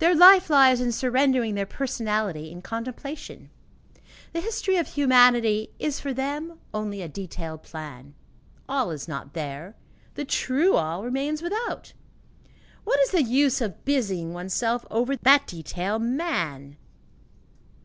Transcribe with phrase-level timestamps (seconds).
[0.00, 3.50] Their life lies in surrendering their personality in contemplation.
[4.32, 8.14] The history of humanity is for them only a detailed plan.
[8.68, 9.76] All is not there;
[10.14, 11.92] the true All remains without;
[12.82, 16.76] what is the use of busying oneself over that detail, man?